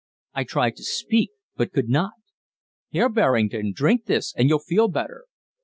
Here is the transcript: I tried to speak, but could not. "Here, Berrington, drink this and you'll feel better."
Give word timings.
I 0.33 0.45
tried 0.45 0.77
to 0.77 0.83
speak, 0.83 1.29
but 1.55 1.71
could 1.73 1.87
not. 1.87 2.13
"Here, 2.89 3.07
Berrington, 3.07 3.71
drink 3.73 4.05
this 4.05 4.33
and 4.35 4.49
you'll 4.49 4.57
feel 4.57 4.87
better." 4.87 5.25